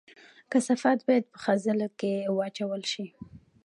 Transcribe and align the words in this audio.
کثافات 0.51 0.99
باید 1.07 1.25
په 1.33 1.37
خځلۍ 1.43 1.87
کې 1.99 2.13
واچول 2.37 2.81
شي 2.91 3.05